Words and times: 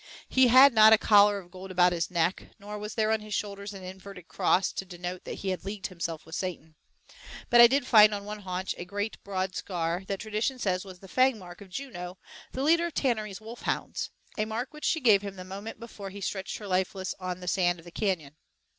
He 0.27 0.47
had 0.47 0.73
not 0.73 0.93
a 0.93 0.97
collar 0.97 1.37
of 1.37 1.51
gold 1.51 1.69
about 1.69 1.91
his 1.93 2.09
neck, 2.09 2.47
nor 2.57 2.79
was 2.79 2.95
there 2.95 3.11
on 3.11 3.19
his 3.19 3.35
shoulders 3.35 3.71
an 3.71 3.83
inverted 3.83 4.27
cross 4.27 4.71
to 4.71 4.83
denote 4.83 5.25
that 5.25 5.35
he 5.45 5.49
had 5.49 5.63
leagued 5.63 5.85
himself 5.85 6.25
with 6.25 6.33
Satan. 6.33 6.73
But 7.51 7.61
I 7.61 7.67
did 7.67 7.85
find 7.85 8.11
on 8.11 8.25
one 8.25 8.39
haunch 8.39 8.73
a 8.79 8.83
great 8.85 9.23
broad 9.23 9.55
scar, 9.55 10.01
that 10.07 10.19
tradition 10.19 10.57
says 10.57 10.83
was 10.83 11.01
the 11.01 11.07
fang 11.07 11.37
mark 11.37 11.61
of 11.61 11.69
Juno, 11.69 12.17
the 12.51 12.63
leader 12.63 12.87
of 12.87 12.95
Tannerey's 12.95 13.41
wolf 13.41 13.61
hounds 13.61 14.09
a 14.39 14.45
mark 14.45 14.73
which 14.73 14.85
she 14.85 15.01
gave 15.01 15.21
him 15.21 15.35
the 15.35 15.43
moment 15.45 15.79
before 15.79 16.09
he 16.09 16.19
stretched 16.19 16.57
her 16.57 16.65
lifeless 16.65 17.13
on 17.19 17.39
the 17.39 17.47
sand 17.47 17.77
of 17.77 17.85
the 17.85 17.91
canyon. 17.91 18.33